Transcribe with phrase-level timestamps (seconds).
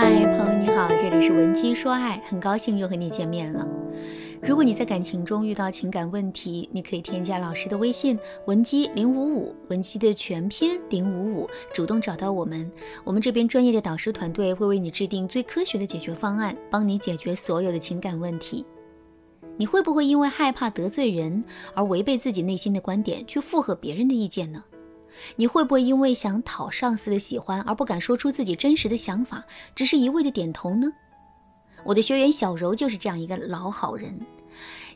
[0.00, 3.66] 嗨，朋友你好，这里是文姬说爱，很高兴又和你见面了。
[4.40, 8.16] 如果你在感情中遇到情感问题，你可以添加老师的微信
[8.46, 12.70] 文姬零五五，文姬的全拼零五五，主动找到我们，
[13.02, 18.64] 我们这边专业的导师团队会为你制定最科学的解决方案，帮你解决所有的情感问题。
[19.56, 21.42] 你会不会因为害怕得罪人
[21.74, 24.62] 而违背自己内心的观点，去附和别人的意见呢？
[25.36, 30.88] 你会不会因为想讨上司的喜欢而不敢说出自己真实的想法，只是一味的点头呢？
[31.84, 34.20] 我的学员小柔就是这样一个老好人。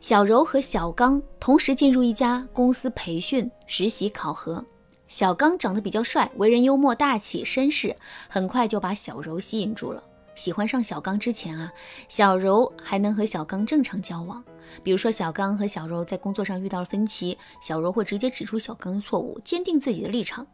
[0.00, 4.64] 小柔和小刚同时进入一家公司培训实习考核。
[5.06, 7.94] 小刚长得比较帅，为人幽默大气绅士，
[8.28, 10.02] 很快就把小柔吸引住了。
[10.34, 11.72] 喜欢上小刚之前啊，
[12.08, 14.42] 小柔还能和小刚正常交往。
[14.82, 20.46] 比如说，小刚和小柔在工作上遇到了分歧，小柔会直接指出小刚的错误，坚定自己的立场。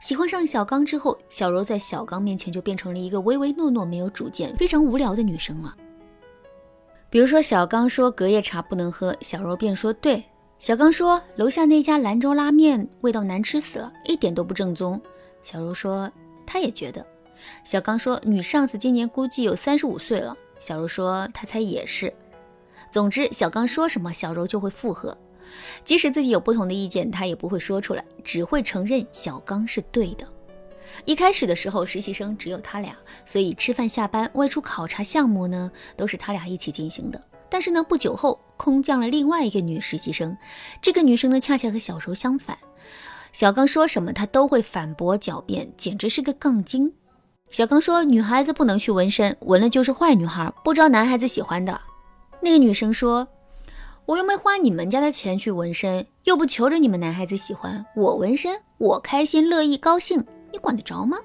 [0.00, 5.74] 喜欢上小刚之后，小柔在小刚面前就变成了一个唯唯诺诺、没有主见、非常无聊的女生了。
[7.08, 10.24] 比如说，小刚说隔夜茶不能喝，小柔便说对。
[10.58, 15.00] 小刚说楼下那家兰州拉面味道难吃死了，一点都不正宗。
[15.42, 16.10] 小柔说
[16.44, 17.06] 她也觉得。
[17.64, 22.12] 小刚说女上司今年估计有三十五岁了，小柔说她猜也是。
[22.90, 25.16] 总之，小刚说什么，小柔就会附和。
[25.84, 30.26] 即使自己有不同的意见，他也不会说出来，只会承认小刚是对的。
[31.04, 37.22] 一开始的时候，实习生只有他俩，所以吃饭、下班、外出考察项目呢，都是他俩一起进行的。
[37.48, 40.36] 但是呢，不久后空降了另外一个女实习生，
[40.82, 42.58] 这个女生呢，恰恰和小柔相反。
[43.32, 46.92] 小刚说什么，她都会反驳狡辩，简直是个杠精。
[47.50, 51.80] 小刚说，女孩子不能去纹身，纹了就是坏女孩，不招男孩子喜欢的。
[52.40, 53.26] 那个女生说。
[54.06, 61.18] 我又没花你们家的钱去纹身，又不求着你们男孩子喜欢我纹身，我开心乐意高兴，你管得着吗？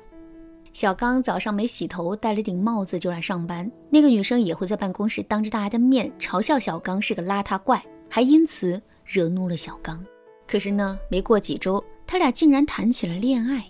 [0.73, 3.71] 小刚早上没洗头，戴了顶帽子就来上班。
[3.91, 10.03] 那个女生也会在办公室当着大家的面嘲笑小刚是个邋遢怪，还因此惹怒了小刚。
[10.47, 13.63] 可是呢，没过几周，他俩竟然谈起了恋爱。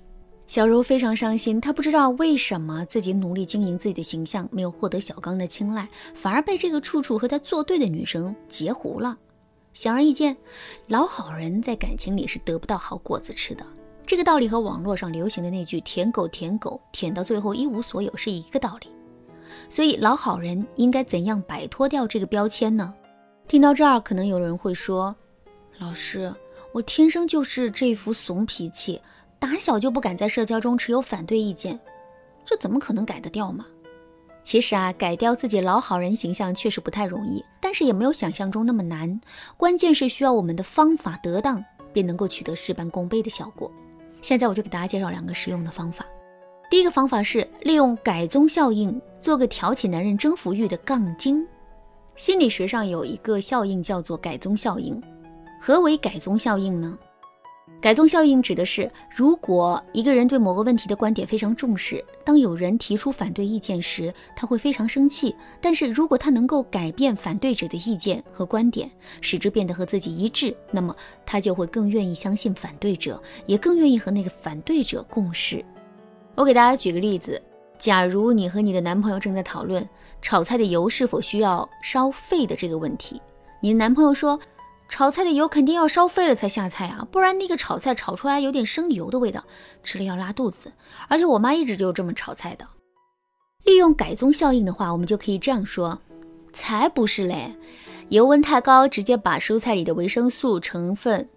[0.52, 9.18] 小柔非常伤心，她不知道为什么自己努力经营自己的形象，没有获得小刚的青睐，反而被这个处处和他作对的女生截胡了。
[9.72, 10.36] 显而易见，
[10.90, 13.66] 老好人在感情里是得不到好果子吃的。
[14.06, 18.88] 这个道理和网络上流行的那句“舔狗舔狗，舔到最后一无所有”是一个道理。
[19.70, 22.94] 所以，老好人应该怎样摆脱掉这个标签呢？
[23.48, 25.16] 听到这儿，可能有人会说
[25.80, 26.30] ：“老师，
[26.74, 29.00] 我天生就是这副怂脾气。”
[29.42, 31.80] 打小就不敢在社交中持有反对意见，
[32.46, 33.66] 这怎么可能改得掉嘛？
[34.44, 39.20] 其实啊，改掉自己老好人形象确实不太容易，但是也没有想象中那么难。
[39.58, 43.72] 关键是需要我们的方法得当，便能够取得事半功倍的效果。
[44.22, 46.06] 现在我就给大家介绍两个实用的方法。
[46.70, 51.44] 第一个方法是利用改宗效应，做个挑起男人征服欲的杠精。
[52.16, 55.02] 心理学上有一个效应叫做改宗效应。
[55.60, 56.98] 何为改宗效应呢？
[57.82, 65.36] 改宗效应指的是，如果一个人对某个问题的观点非常重视，当有人提出反对意见时，他会非常生气。
[65.60, 68.88] 但是如果他能够改变反对者的意见和观点，
[69.20, 75.66] 使之变得和自己一致，那么他就会更愿意相信反对者，也更愿意和那个反对者共事。
[76.36, 77.42] 我给大家举个例子：
[77.80, 79.90] 假如你和你的男朋友正在讨论
[80.22, 83.20] 炒菜的油是否需要烧沸的这个问题，
[83.60, 84.40] 你的男朋友说。
[84.92, 89.46] 炒菜的油肯定要烧沸了才下菜啊，不然那个炒菜炒出来有点生油的味道，
[89.84, 90.74] 吃了要拉肚子。
[91.08, 92.68] 而且我妈一直就这么炒菜的。
[93.64, 95.98] 利用改宗效应的话，我们就可以这样说：
[96.52, 97.56] 才不是嘞，
[98.10, 101.30] 油温太高，直接把蔬菜里的维生素成分，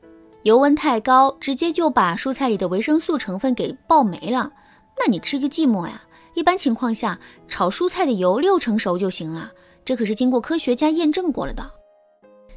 [0.42, 4.52] 油温太高，直接就把蔬菜里的维生素成分给爆没了。
[4.98, 6.02] 那你吃个寂寞呀？
[6.34, 9.52] 一般情况下，炒蔬菜的油六成熟就行了，
[9.84, 11.70] 这可是经过科学家验证过了的。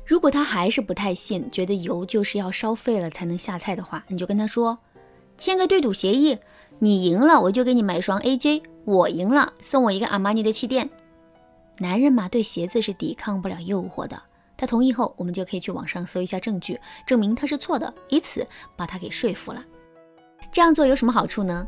[0.08, 4.80] 如果他还是不太信，觉得油就是要烧沸了才能下菜的话，你就跟他说，
[5.38, 6.40] 签个对赌协议，
[6.80, 10.90] 你赢了我就给你买双 AJ，我赢了送我一个阿玛尼的气垫。
[11.80, 14.18] 男人嘛，对鞋子是抵抗不了诱惑的。
[14.56, 19.62] 他同意后，我们就可以去网上搜一下证据，证明他是错的，以此把他给说服了。
[20.54, 21.68] 这样做有什么好处呢？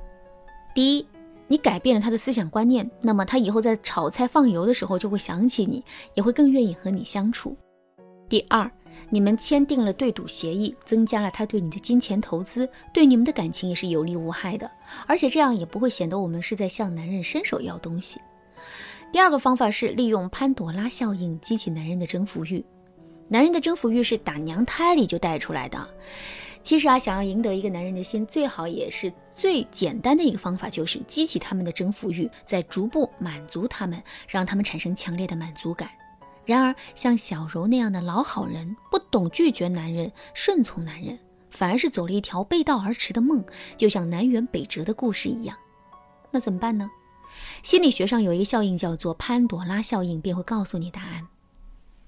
[0.73, 1.05] 第一，
[1.49, 5.83] 你改变了他的思想观念，那么他以后在炒菜放油的时候就会想起你，
[6.13, 7.57] 也会更愿意和你相处。
[8.29, 8.69] 第二，
[9.09, 14.69] 你们签订了对赌协议，增加了他对你的金钱投资，对你们的感情也是有利无害的，
[15.07, 18.21] 而且这样也不会显得我们是在向男人伸手要东西。
[19.11, 22.63] 第二个方法是利用潘朵拉效应激起男人的征服欲。
[23.27, 25.89] 男人的征服欲是打娘胎里就带出来的，
[26.61, 35.89] 其实啊，想要赢得一个男人的心，最好也是最简单的一个方法，就是激起他们的征服欲，再逐步满足他们，让他们产生强烈的满足感。
[36.49, 41.19] 然而，像小柔那样的老好人，不懂拒绝男人、顺从男人，
[41.51, 43.45] 反而是走了一条背道而驰的梦，
[43.77, 45.55] 就像南辕北辙的故事一样。
[46.31, 46.89] 那怎么办呢？
[47.61, 51.27] 心理学上有一个效应叫做潘朵拉效应，便会告诉你答案。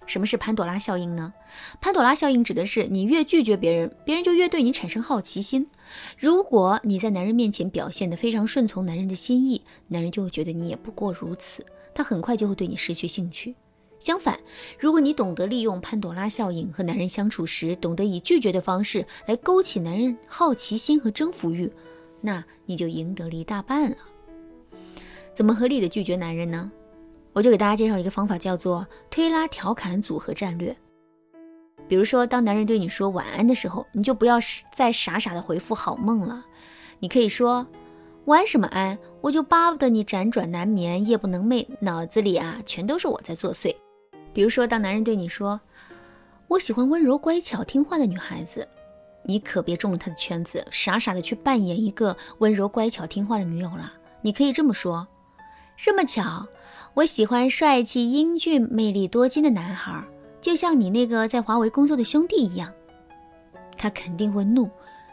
[0.07, 1.31] 什么是潘朵拉效应呢？
[1.79, 5.67] 潘朵拉效应指的是你越拒绝别人，别人就越对你产生好奇心。
[6.17, 13.55] 如果你在男人面前表现得非常顺从男人的心意，男人就会觉得你也不过如此，他很快就会对你失去兴趣。
[14.01, 14.39] 相反，
[14.79, 21.71] 如果你懂得利用潘朵拉效应和男人相处时，懂得以拒绝的方式来勾起男人好奇心和征服欲，
[22.19, 23.97] 那你就赢得了一大半了。
[25.35, 26.71] 怎么合理的拒绝男人呢？
[27.31, 30.75] 我就给大家介绍一个方法，叫做推拉调侃组合战略。
[31.87, 34.39] 比如说，当男人对你说晚安的时候，你就不要
[34.73, 36.43] 再傻傻的回复好梦了。
[36.99, 37.67] 你可以说
[38.25, 43.75] 晚什么安，我就巴不得你辗转难眠，夜不能寐，脑子里啊全都是我在作祟。
[44.33, 45.59] 比如说，当男人对你说
[46.47, 48.67] 我喜欢温柔乖巧听话的女孩子，
[49.23, 53.93] 你可别中了他的圈子，傻傻的去扮演一个温柔乖巧听话的女友了。
[54.21, 55.07] 你可以这么说：
[55.77, 56.47] 这么巧。
[56.93, 60.03] 我喜欢帅气、英俊、魅力多金的男孩，
[60.41, 62.69] 就像你那个在华为工作的兄弟一样。
[63.77, 64.69] 他肯定会怒，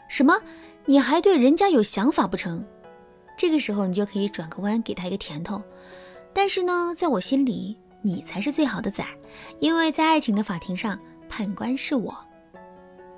[0.09, 0.37] 什么？
[0.85, 2.61] 你还对人家有想法不成？
[3.37, 5.61] 这个时候你就可以转个弯，给他一个甜头。
[6.33, 9.05] 但是呢，在我心里，你才是最好的仔，
[9.59, 12.17] 因为在爱情的法庭上，判官是我。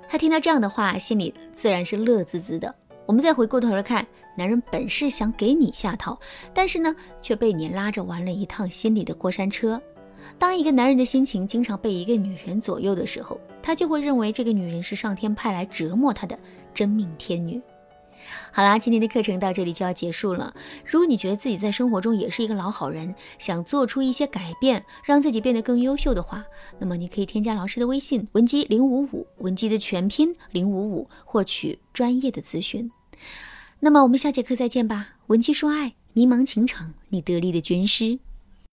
[0.08, 2.74] 他听到这样的话，心里自然是乐滋滋的。
[3.06, 4.06] 我们再回过头来看。
[4.34, 6.18] 男人本是想给你下套，
[6.54, 9.78] 但是呢，却被你拉着玩了一趟心里的过山车。
[10.38, 16.38] 当一个男人的心情经常被一个女人左右的时候，他就会认为这个女人是上天派来折磨他的
[16.72, 17.60] 真命天女。
[18.52, 20.54] 好啦，今天的课程到这里就要结束了。
[20.86, 26.44] 如果你觉得自己在生活中也是一个老好人，想做出一些改变，让自己变得更优秀的话，
[26.78, 32.90] 那么你可以添加老师的微信文姬零五五，文姬的全拼零五五，获取专业的咨询。
[33.80, 35.16] 那么我们下节课再见吧。
[35.28, 38.18] 文姬说爱，迷茫情场，你得力的军师。